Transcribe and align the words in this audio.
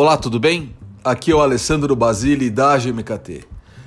Olá, 0.00 0.16
tudo 0.16 0.38
bem? 0.38 0.76
Aqui 1.02 1.32
é 1.32 1.34
o 1.34 1.40
Alessandro 1.40 1.96
Basile 1.96 2.50
da 2.50 2.78
GMKT. 2.78 3.42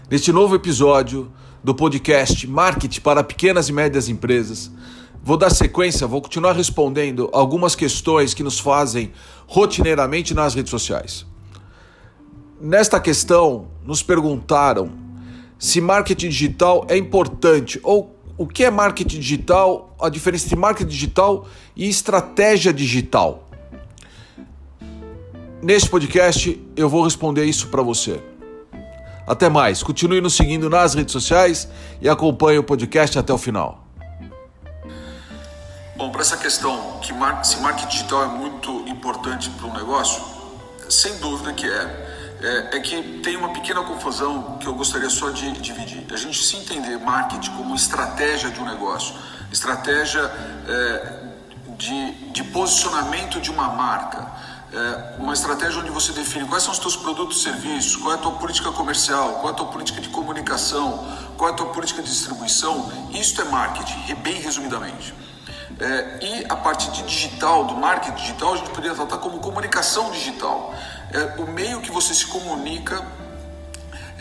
Neste 0.09 0.29
novo 0.33 0.53
episódio 0.53 1.31
do 1.63 1.73
podcast 1.73 2.45
Marketing 2.47 2.99
para 2.99 3.23
Pequenas 3.23 3.69
e 3.69 3.71
Médias 3.71 4.09
Empresas, 4.09 4.69
vou 5.23 5.37
dar 5.37 5.49
sequência, 5.51 6.05
vou 6.05 6.21
continuar 6.21 6.51
respondendo 6.51 7.29
algumas 7.31 7.75
questões 7.75 8.33
que 8.33 8.43
nos 8.43 8.59
fazem 8.59 9.13
rotineiramente 9.47 10.33
nas 10.33 10.53
redes 10.53 10.69
sociais. 10.69 11.25
Nesta 12.59 12.99
questão, 12.99 13.67
nos 13.81 14.03
perguntaram 14.03 14.91
se 15.57 15.79
marketing 15.79 16.27
digital 16.27 16.85
é 16.89 16.97
importante 16.97 17.79
ou 17.83 18.13
o 18.37 18.45
que 18.45 18.65
é 18.65 18.69
marketing 18.69 19.21
digital, 19.21 19.95
a 19.97 20.09
diferença 20.09 20.43
entre 20.43 20.57
marketing 20.57 20.89
digital 20.89 21.47
e 21.73 21.87
estratégia 21.87 22.73
digital. 22.73 23.47
Neste 25.61 25.91
podcast 25.91 26.59
eu 26.75 26.89
vou 26.89 27.03
responder 27.03 27.45
isso 27.45 27.67
para 27.67 27.83
você. 27.83 28.19
Até 29.27 29.47
mais, 29.47 29.83
continue 29.83 30.19
nos 30.19 30.35
seguindo 30.35 30.67
nas 30.67 30.95
redes 30.95 31.11
sociais 31.11 31.67
e 32.01 32.09
acompanhe 32.09 32.57
o 32.57 32.63
podcast 32.63 33.19
até 33.19 33.31
o 33.31 33.37
final. 33.37 33.85
Bom, 35.95 36.09
para 36.09 36.21
essa 36.21 36.35
questão 36.35 36.99
que 36.99 37.13
se 37.43 37.59
marketing 37.59 37.87
digital 37.89 38.23
é 38.23 38.27
muito 38.27 38.89
importante 38.89 39.51
para 39.51 39.67
um 39.67 39.73
negócio, 39.73 40.23
sem 40.89 41.15
dúvida 41.19 41.53
que 41.53 41.67
é. 41.67 42.07
é. 42.41 42.77
É, 42.77 42.79
que 42.79 43.19
tem 43.19 43.37
uma 43.37 43.53
pequena 43.53 43.83
confusão 43.83 44.57
que 44.59 44.65
eu 44.65 44.73
gostaria 44.73 45.11
só 45.11 45.29
de 45.29 45.51
dividir. 45.59 46.07
A 46.11 46.17
gente 46.17 46.43
se 46.43 46.57
entender 46.57 46.97
marketing 46.97 47.51
como 47.51 47.75
estratégia 47.75 48.49
de 48.49 48.59
um 48.59 48.65
negócio, 48.65 49.13
estratégia 49.51 50.21
é, 50.67 51.19
de, 51.77 52.31
de 52.31 52.43
posicionamento 52.45 53.39
de 53.39 53.51
uma 53.51 53.67
marca 53.67 54.41
é, 54.73 55.15
uma 55.19 55.33
estratégia 55.33 55.79
onde 55.79 55.89
você 55.89 56.13
define 56.13 56.45
quais 56.45 56.63
são 56.63 56.71
os 56.71 56.79
teus 56.79 56.95
produtos 56.95 57.37
e 57.37 57.43
serviços, 57.43 57.95
qual 57.97 58.13
é 58.13 58.15
a 58.15 58.17
tua 58.17 58.31
política 58.31 58.71
comercial, 58.71 59.33
qual 59.35 59.49
é 59.49 59.51
a 59.51 59.55
tua 59.55 59.67
política 59.67 59.99
de 59.99 60.09
comunicação, 60.09 61.05
qual 61.37 61.49
é 61.49 61.53
a 61.53 61.55
tua 61.55 61.67
política 61.67 62.01
de 62.01 62.09
distribuição. 62.09 62.91
Isso 63.11 63.41
é 63.41 63.45
marketing, 63.45 64.15
bem 64.15 64.35
resumidamente. 64.35 65.13
É, 65.79 66.19
e 66.21 66.45
a 66.47 66.55
parte 66.55 66.91
de 66.91 67.03
digital, 67.03 67.65
do 67.65 67.75
marketing 67.75 68.15
digital, 68.15 68.53
a 68.53 68.57
gente 68.57 68.69
poderia 68.69 68.95
tratar 68.95 69.17
como 69.17 69.39
comunicação 69.39 70.11
digital. 70.11 70.73
É 71.11 71.41
o 71.41 71.51
meio 71.51 71.81
que 71.81 71.91
você 71.91 72.13
se 72.13 72.27
comunica 72.27 73.05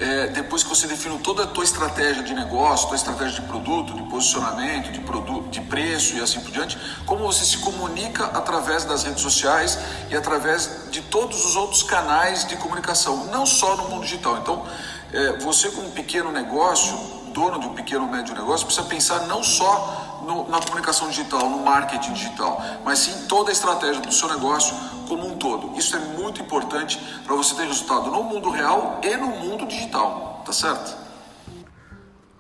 é, 0.01 0.29
depois 0.29 0.63
que 0.63 0.69
você 0.71 0.87
definiu 0.87 1.19
toda 1.19 1.45
a 1.45 1.47
tua 1.47 1.63
estratégia 1.63 2.23
de 2.23 2.33
negócio, 2.33 2.89
tua 2.89 2.97
estratégia 2.97 3.43
de 3.43 3.47
produto, 3.47 3.93
de 3.93 4.03
posicionamento, 4.05 4.91
de, 4.91 5.01
produto, 5.01 5.51
de 5.51 5.61
preço 5.61 6.17
e 6.17 6.21
assim 6.21 6.41
por 6.41 6.51
diante, 6.51 6.79
como 7.05 7.27
você 7.27 7.45
se 7.45 7.59
comunica 7.59 8.25
através 8.25 8.85
das 8.85 9.05
redes 9.05 9.21
sociais 9.21 9.79
e 10.09 10.17
através 10.17 10.89
de 10.91 11.03
todos 11.03 11.45
os 11.45 11.55
outros 11.55 11.83
canais 11.83 12.47
de 12.47 12.57
comunicação, 12.57 13.27
não 13.27 13.45
só 13.45 13.77
no 13.77 13.91
mundo 13.91 14.05
digital. 14.05 14.39
Então, 14.39 14.67
é, 15.13 15.33
você 15.39 15.69
como 15.71 15.91
pequeno 15.91 16.33
negócio, 16.33 17.20
dono 17.41 17.59
de 17.59 17.67
um 17.67 17.73
pequeno 17.73 18.05
ou 18.05 18.11
médio 18.11 18.35
negócio, 18.35 18.67
precisa 18.67 18.87
pensar 18.87 19.27
não 19.27 19.43
só 19.43 20.23
no, 20.27 20.47
na 20.51 20.61
comunicação 20.61 21.09
digital, 21.09 21.49
no 21.49 21.65
marketing 21.65 22.13
digital, 22.13 22.61
mas 22.85 22.99
sim 22.99 23.27
toda 23.27 23.51
a 23.51 23.53
estratégia 23.53 24.03
do 24.03 24.13
seu 24.13 24.29
negócio 24.29 24.77
como 25.09 25.27
um 25.27 25.39
todo. 25.39 25.77
Isso 25.79 25.97
é 25.97 25.99
muito 26.19 26.43
importante 26.43 27.01
para 27.25 27.35
você 27.35 27.55
ter 27.55 27.67
resultado 27.67 28.11
no 28.11 28.23
mundo 28.23 28.51
real 28.51 29.01
e 29.03 29.17
no 29.17 29.29
mundo 29.29 29.67
digital, 29.67 30.43
tá 30.45 30.53
certo? 30.53 30.95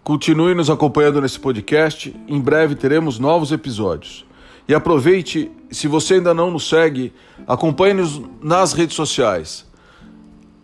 Continue 0.05 0.55
nos 0.55 0.69
acompanhando 0.69 1.21
nesse 1.23 1.41
podcast. 1.41 2.15
Em 2.29 2.41
breve 2.41 2.75
teremos 2.75 3.19
novos 3.19 3.53
episódios. 3.53 4.27
E 4.69 4.75
aproveite, 4.75 5.51
se 5.71 5.89
você 5.89 6.15
ainda 6.15 6.35
não 6.35 6.51
nos 6.51 6.69
segue, 6.69 7.13
acompanhe-nos 7.47 8.21
nas 8.43 8.75
redes 8.75 8.95
sociais. 8.97 9.67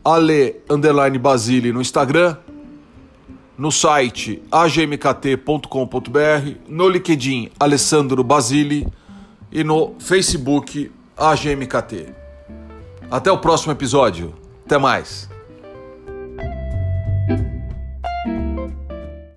Ale 0.04 0.62
Basile 1.20 1.72
no 1.72 1.80
Instagram, 1.80 2.36
no 3.58 3.70
site 3.70 4.42
agmkt.com.br, 4.50 5.68
no 6.68 6.88
LinkedIn 6.88 7.50
Alessandro 7.58 8.22
Basile 8.22 8.86
e 9.50 9.64
no 9.64 9.94
Facebook 9.98 10.90
AGMKT. 11.16 12.14
Até 13.10 13.30
o 13.30 13.38
próximo 13.38 13.72
episódio. 13.72 14.34
Até 14.64 14.78
mais. 14.78 15.35